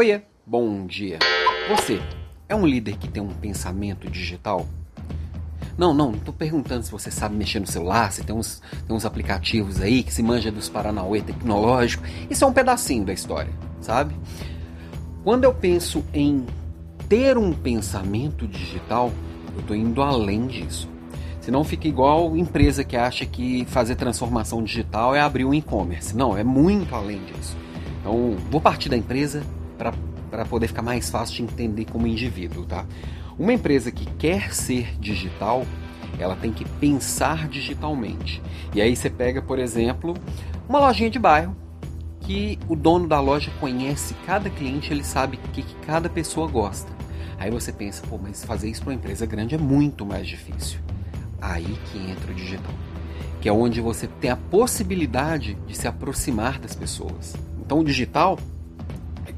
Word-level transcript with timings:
Oiê, 0.00 0.22
bom 0.46 0.86
dia. 0.86 1.18
Você 1.68 2.00
é 2.48 2.56
um 2.56 2.64
líder 2.64 2.96
que 2.96 3.06
tem 3.06 3.22
um 3.22 3.28
pensamento 3.28 4.08
digital? 4.08 4.66
Não, 5.76 5.92
não, 5.92 6.12
tô 6.12 6.32
perguntando 6.32 6.86
se 6.86 6.90
você 6.90 7.10
sabe 7.10 7.36
mexer 7.36 7.60
no 7.60 7.66
celular, 7.66 8.10
se 8.10 8.24
tem 8.24 8.34
uns, 8.34 8.62
tem 8.86 8.96
uns 8.96 9.04
aplicativos 9.04 9.78
aí 9.78 10.02
que 10.02 10.10
se 10.10 10.22
manja 10.22 10.50
dos 10.50 10.70
Paranauê 10.70 11.20
tecnológico. 11.20 12.02
Isso 12.30 12.42
é 12.42 12.46
um 12.46 12.52
pedacinho 12.54 13.04
da 13.04 13.12
história, 13.12 13.52
sabe? 13.82 14.14
Quando 15.22 15.44
eu 15.44 15.52
penso 15.52 16.02
em 16.14 16.46
ter 17.06 17.36
um 17.36 17.52
pensamento 17.52 18.48
digital, 18.48 19.12
eu 19.54 19.62
tô 19.64 19.74
indo 19.74 20.00
além 20.00 20.46
disso. 20.46 20.88
Senão 21.42 21.62
fica 21.62 21.86
igual 21.86 22.34
empresa 22.38 22.82
que 22.82 22.96
acha 22.96 23.26
que 23.26 23.66
fazer 23.66 23.96
transformação 23.96 24.64
digital 24.64 25.14
é 25.14 25.20
abrir 25.20 25.44
um 25.44 25.52
e-commerce. 25.52 26.16
Não, 26.16 26.38
é 26.38 26.42
muito 26.42 26.94
além 26.94 27.22
disso. 27.24 27.54
Então, 28.00 28.34
vou 28.50 28.62
partir 28.62 28.88
da 28.88 28.96
empresa 28.96 29.42
para 30.30 30.44
poder 30.44 30.68
ficar 30.68 30.82
mais 30.82 31.08
fácil 31.08 31.36
de 31.36 31.42
entender 31.52 31.86
como 31.86 32.06
indivíduo, 32.06 32.66
tá? 32.66 32.84
Uma 33.38 33.54
empresa 33.54 33.90
que 33.90 34.04
quer 34.16 34.52
ser 34.52 34.94
digital, 35.00 35.64
ela 36.18 36.36
tem 36.36 36.52
que 36.52 36.64
pensar 36.64 37.48
digitalmente. 37.48 38.42
E 38.74 38.80
aí 38.80 38.94
você 38.94 39.08
pega, 39.08 39.40
por 39.40 39.58
exemplo, 39.58 40.14
uma 40.68 40.78
lojinha 40.78 41.08
de 41.08 41.18
bairro 41.18 41.56
que 42.20 42.58
o 42.68 42.76
dono 42.76 43.08
da 43.08 43.18
loja 43.18 43.50
conhece 43.58 44.14
cada 44.26 44.50
cliente, 44.50 44.92
ele 44.92 45.02
sabe 45.02 45.36
o 45.36 45.48
que, 45.50 45.62
que 45.62 45.74
cada 45.86 46.08
pessoa 46.08 46.46
gosta. 46.46 46.92
Aí 47.38 47.50
você 47.50 47.72
pensa, 47.72 48.06
pô, 48.06 48.18
mas 48.18 48.44
fazer 48.44 48.68
isso 48.68 48.82
para 48.82 48.90
uma 48.90 48.96
empresa 48.96 49.24
grande 49.24 49.54
é 49.54 49.58
muito 49.58 50.04
mais 50.04 50.28
difícil. 50.28 50.78
Aí 51.40 51.78
que 51.86 51.98
entra 51.98 52.30
o 52.30 52.34
digital, 52.34 52.74
que 53.40 53.48
é 53.48 53.52
onde 53.52 53.80
você 53.80 54.06
tem 54.06 54.30
a 54.30 54.36
possibilidade 54.36 55.56
de 55.66 55.74
se 55.74 55.88
aproximar 55.88 56.58
das 56.58 56.76
pessoas. 56.76 57.34
Então 57.58 57.80
o 57.80 57.84
digital 57.84 58.38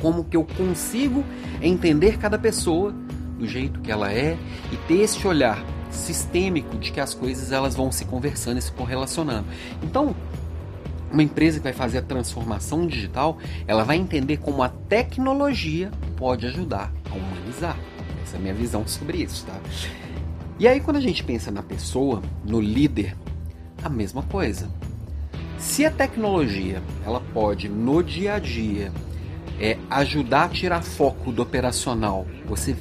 como 0.00 0.24
que 0.24 0.36
eu 0.36 0.44
consigo 0.44 1.24
entender 1.60 2.18
cada 2.18 2.38
pessoa 2.38 2.92
do 3.38 3.46
jeito 3.46 3.80
que 3.80 3.90
ela 3.90 4.12
é 4.12 4.36
e 4.72 4.76
ter 4.88 5.00
esse 5.00 5.26
olhar 5.26 5.64
sistêmico 5.90 6.76
de 6.76 6.92
que 6.92 7.00
as 7.00 7.14
coisas 7.14 7.52
elas 7.52 7.74
vão 7.74 7.90
se 7.90 8.04
conversando 8.04 8.58
e 8.58 8.62
se 8.62 8.72
correlacionando. 8.72 9.46
Então, 9.82 10.14
uma 11.10 11.22
empresa 11.22 11.58
que 11.58 11.64
vai 11.64 11.72
fazer 11.72 11.98
a 11.98 12.02
transformação 12.02 12.86
digital, 12.86 13.38
ela 13.66 13.84
vai 13.84 13.96
entender 13.96 14.38
como 14.38 14.62
a 14.62 14.68
tecnologia 14.68 15.90
pode 16.16 16.46
ajudar 16.46 16.92
a 17.10 17.14
humanizar. 17.14 17.76
Essa 18.22 18.36
é 18.36 18.38
a 18.38 18.42
minha 18.42 18.54
visão 18.54 18.86
sobre 18.86 19.18
isso, 19.18 19.46
tá? 19.46 19.58
E 20.58 20.66
aí 20.68 20.80
quando 20.80 20.96
a 20.96 21.00
gente 21.00 21.24
pensa 21.24 21.50
na 21.50 21.62
pessoa, 21.62 22.20
no 22.44 22.60
líder, 22.60 23.16
a 23.82 23.88
mesma 23.88 24.22
coisa. 24.24 24.68
Se 25.56 25.84
a 25.84 25.90
tecnologia 25.90 26.82
ela 27.04 27.20
pode 27.32 27.68
no 27.68 28.02
dia 28.02 28.34
a 28.34 28.38
dia 28.38 28.92
é, 29.60 29.76
ajudar 29.90 30.44
a 30.44 30.48
tirar 30.48 30.82
foco 30.82 31.32
do 31.32 31.42
operacional, 31.42 32.26
você 32.46 32.76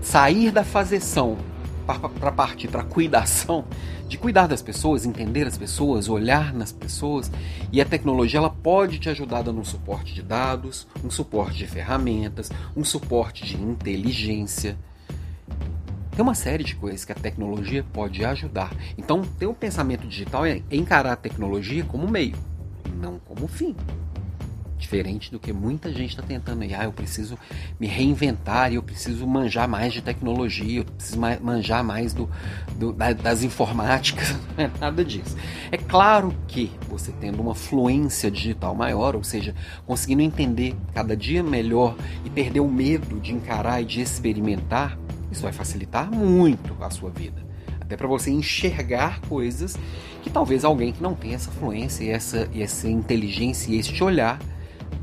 sair 0.00 0.50
da 0.50 0.64
fazeção 0.64 1.36
para 2.18 2.32
partir 2.32 2.68
para 2.68 2.82
cuidação, 2.82 3.64
de 4.08 4.18
cuidar 4.18 4.46
das 4.46 4.60
pessoas, 4.60 5.06
entender 5.06 5.46
as 5.46 5.56
pessoas, 5.56 6.08
olhar 6.08 6.52
nas 6.52 6.72
pessoas, 6.72 7.30
e 7.72 7.80
a 7.80 7.84
tecnologia 7.84 8.38
ela 8.38 8.50
pode 8.50 8.98
te 8.98 9.08
ajudar 9.08 9.42
dando 9.42 9.60
um 9.60 9.64
suporte 9.64 10.12
de 10.12 10.22
dados, 10.22 10.86
um 11.04 11.10
suporte 11.10 11.58
de 11.58 11.66
ferramentas, 11.66 12.50
um 12.76 12.84
suporte 12.84 13.44
de 13.44 13.56
inteligência. 13.56 14.76
Tem 16.10 16.22
uma 16.22 16.34
série 16.34 16.64
de 16.64 16.74
coisas 16.74 17.04
que 17.04 17.12
a 17.12 17.16
tecnologia 17.16 17.84
pode 17.92 18.24
ajudar. 18.24 18.72
Então, 18.96 19.22
ter 19.22 19.46
um 19.46 19.54
pensamento 19.54 20.06
digital 20.06 20.46
é 20.46 20.62
encarar 20.70 21.12
a 21.12 21.16
tecnologia 21.16 21.84
como 21.84 22.08
meio, 22.08 22.36
não 23.00 23.18
como 23.18 23.46
fim. 23.46 23.76
Diferente 24.78 25.30
do 25.30 25.40
que 25.40 25.52
muita 25.52 25.90
gente 25.90 26.10
está 26.10 26.22
tentando 26.22 26.62
aí. 26.62 26.74
Ah, 26.74 26.84
eu 26.84 26.92
preciso 26.92 27.38
me 27.80 27.86
reinventar, 27.86 28.72
eu 28.72 28.82
preciso 28.82 29.26
manjar 29.26 29.66
mais 29.66 29.92
de 29.92 30.02
tecnologia, 30.02 30.80
eu 30.80 30.84
preciso 30.84 31.18
manjar 31.18 31.82
mais 31.82 32.12
do, 32.12 32.28
do 32.76 32.92
das 32.92 33.42
informáticas. 33.42 34.36
Não 34.56 34.64
é 34.64 34.70
nada 34.78 35.04
disso. 35.04 35.34
É 35.72 35.78
claro 35.78 36.34
que 36.46 36.70
você 36.88 37.10
tendo 37.12 37.40
uma 37.40 37.54
fluência 37.54 38.30
digital 38.30 38.74
maior, 38.74 39.16
ou 39.16 39.24
seja, 39.24 39.54
conseguindo 39.86 40.22
entender 40.22 40.76
cada 40.94 41.16
dia 41.16 41.42
melhor 41.42 41.96
e 42.24 42.28
perder 42.28 42.60
o 42.60 42.68
medo 42.68 43.18
de 43.18 43.32
encarar 43.32 43.80
e 43.80 43.84
de 43.84 44.02
experimentar, 44.02 44.98
isso 45.32 45.42
vai 45.42 45.52
facilitar 45.52 46.10
muito 46.10 46.76
a 46.82 46.90
sua 46.90 47.10
vida. 47.10 47.46
Até 47.80 47.96
para 47.96 48.08
você 48.08 48.30
enxergar 48.30 49.20
coisas 49.22 49.76
que 50.22 50.28
talvez 50.28 50.64
alguém 50.64 50.92
que 50.92 51.02
não 51.02 51.14
tenha 51.14 51.36
essa 51.36 51.50
fluência 51.52 52.04
e 52.04 52.10
essa, 52.10 52.48
e 52.52 52.60
essa 52.60 52.88
inteligência 52.88 53.72
e 53.72 53.78
este 53.78 54.02
olhar 54.02 54.38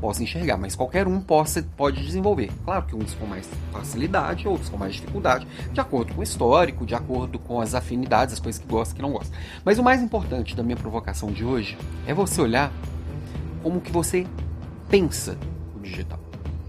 possa 0.04 0.22
enxergar, 0.22 0.58
mas 0.58 0.76
qualquer 0.76 1.08
um 1.08 1.18
possa, 1.18 1.66
pode 1.78 2.04
desenvolver. 2.04 2.50
Claro 2.62 2.84
que 2.84 2.94
uns 2.94 3.14
com 3.14 3.24
mais 3.24 3.48
facilidade, 3.72 4.46
outros 4.46 4.68
com 4.68 4.76
mais 4.76 4.92
dificuldade, 4.92 5.48
de 5.72 5.80
acordo 5.80 6.12
com 6.12 6.20
o 6.20 6.22
histórico, 6.22 6.84
de 6.84 6.94
acordo 6.94 7.38
com 7.38 7.58
as 7.58 7.74
afinidades, 7.74 8.34
as 8.34 8.38
coisas 8.38 8.60
que 8.60 8.68
gosta 8.68 8.92
e 8.92 8.96
que 8.96 9.00
não 9.00 9.12
gosta. 9.12 9.34
Mas 9.64 9.78
o 9.78 9.82
mais 9.82 10.02
importante 10.02 10.54
da 10.54 10.62
minha 10.62 10.76
provocação 10.76 11.32
de 11.32 11.42
hoje 11.42 11.78
é 12.06 12.12
você 12.12 12.38
olhar 12.42 12.70
como 13.62 13.80
que 13.80 13.90
você 13.90 14.26
pensa 14.90 15.38
o 15.74 15.80
digital, 15.80 16.20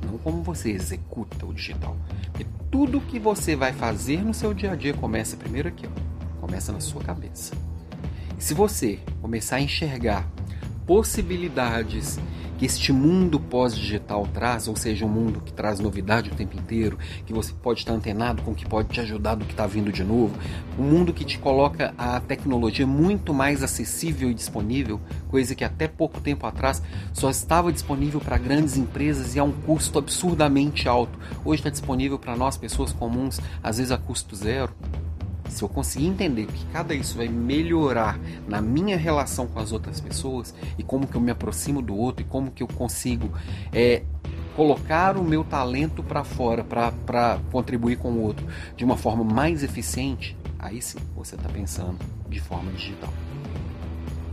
não 0.10 0.18
como 0.18 0.42
você 0.42 0.72
executa 0.72 1.46
o 1.46 1.54
digital. 1.54 1.98
Porque 2.32 2.48
tudo 2.72 3.02
que 3.02 3.20
você 3.20 3.54
vai 3.54 3.74
fazer 3.74 4.24
no 4.24 4.34
seu 4.34 4.54
dia 4.54 4.72
a 4.72 4.76
dia 4.78 4.94
começa 4.94 5.36
primeiro 5.36 5.68
aqui, 5.68 5.86
ó. 5.86 6.40
começa 6.40 6.72
na 6.72 6.80
sua 6.80 7.04
cabeça. 7.04 7.54
E 8.40 8.42
se 8.42 8.54
você 8.54 8.98
começar 9.22 9.58
a 9.58 9.62
enxergar 9.62 10.26
possibilidades 10.86 12.20
que 12.58 12.66
este 12.66 12.94
mundo 12.94 13.40
pós-digital 13.40 14.28
traz, 14.34 14.68
ou 14.68 14.76
seja, 14.76 15.06
um 15.06 15.10
mundo 15.10 15.42
que 15.42 15.52
traz 15.52 15.80
novidade 15.80 16.30
o 16.30 16.36
tempo 16.36 16.58
inteiro, 16.58 16.98
que 17.26 17.34
você 17.34 17.52
pode 17.52 17.80
estar 17.80 17.94
antenado 17.94 18.42
com 18.44 18.52
o 18.52 18.56
que 18.56 18.66
pode 18.66 18.90
te 18.90 19.02
ajudar 19.02 19.36
do 19.36 19.46
que 19.46 19.52
está 19.52 19.68
vindo 19.68 19.92
de 19.92 20.04
novo, 20.04 20.34
um 20.80 20.84
mundo 20.84 21.14
que 21.14 21.26
te 21.26 21.38
coloca 21.38 21.94
a 21.98 22.20
tecnologia 22.20 22.88
muito 22.88 23.34
mais 23.34 23.62
acessível 23.62 24.32
e 24.32 24.34
disponível, 24.34 25.02
coisa 25.30 25.54
que 25.54 25.64
até 25.64 25.88
pouco 25.88 26.22
tempo 26.22 26.46
atrás 26.46 26.82
só 27.14 27.30
estava 27.30 27.72
disponível 27.72 28.22
para 28.22 28.38
grandes 28.38 28.78
empresas 28.78 29.36
e 29.36 29.40
a 29.40 29.44
um 29.44 29.52
custo 29.52 30.00
absurdamente 30.00 30.88
alto. 30.88 31.18
Hoje 31.44 31.60
está 31.60 31.70
disponível 31.70 32.18
para 32.18 32.36
nós, 32.38 32.58
pessoas 32.58 32.94
comuns, 32.94 33.40
às 33.62 33.78
vezes 33.78 33.92
a 33.92 33.98
custo 33.98 34.36
zero 34.36 34.74
se 35.56 35.64
eu 35.64 35.70
conseguir 35.70 36.08
entender 36.08 36.46
que 36.48 36.66
cada 36.68 36.94
isso 36.94 37.18
vai 37.18 37.28
melhorar 37.28 38.20
na 38.48 38.62
minha 38.62 38.98
relação 38.98 39.48
com 39.48 39.60
as 39.60 39.72
outras 39.72 40.02
pessoas 40.02 40.54
e 40.78 40.84
como 40.84 41.08
que 41.08 41.16
eu 41.16 41.22
me 41.22 41.32
aproximo 41.32 41.82
do 41.82 41.96
outro 41.96 42.26
e 42.26 42.28
como 42.28 42.52
que 42.52 42.62
eu 42.62 42.68
consigo 42.68 43.32
é, 43.72 44.04
colocar 44.56 45.18
o 45.18 45.24
meu 45.24 45.44
talento 45.44 46.04
para 46.04 46.24
fora 46.24 46.64
para 46.64 47.40
contribuir 47.52 47.98
com 47.98 48.12
o 48.12 48.22
outro 48.22 48.46
de 48.76 48.84
uma 48.84 48.98
forma 48.98 49.24
mais 49.24 49.64
eficiente, 49.64 50.38
aí 50.60 50.82
sim 50.82 51.00
você 51.16 51.36
está 51.36 51.50
pensando 51.50 52.00
de 52.28 52.40
forma 52.40 52.72
digital. 52.72 53.14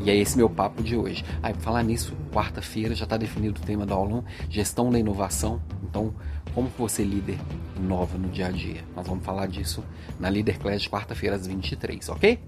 E 0.05 0.11
é 0.11 0.17
esse 0.17 0.37
meu 0.37 0.51
papo 0.51 0.83
de 0.83 0.97
hoje. 0.97 1.25
Aí, 1.43 1.53
para 1.53 1.63
falar 1.63 1.83
nisso, 1.85 2.13
quarta-feira 2.33 2.95
já 2.95 3.05
está 3.05 3.17
definido 3.17 3.61
o 3.61 3.65
tema 3.65 3.87
da 3.87 3.95
aula 3.95 4.25
gestão 4.51 4.91
da 4.91 4.99
inovação. 4.99 5.63
Então, 5.85 6.13
como 6.55 6.69
você 6.77 7.05
líder 7.05 7.39
inova 7.77 8.19
no 8.19 8.29
dia 8.29 8.49
a 8.49 8.51
dia? 8.51 8.85
Nós 8.97 9.07
vamos 9.07 9.25
falar 9.25 9.47
disso 9.47 9.85
na 10.19 10.29
Líder 10.29 10.59
Class 10.59 10.83
de 10.83 10.91
quarta-feira 10.91 11.37
às 11.37 11.47
23, 11.47 12.09
ok? 12.09 12.41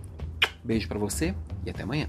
Beijo 0.65 0.89
para 0.89 0.99
você 0.99 1.35
e 1.65 1.71
até 1.71 1.85
amanhã. 1.85 2.09